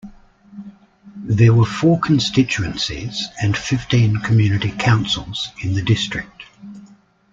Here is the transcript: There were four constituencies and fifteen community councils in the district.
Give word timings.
There 1.15 1.53
were 1.53 1.63
four 1.63 1.99
constituencies 1.99 3.27
and 3.39 3.55
fifteen 3.55 4.17
community 4.17 4.71
councils 4.71 5.51
in 5.61 5.75
the 5.75 5.83
district. 5.83 6.41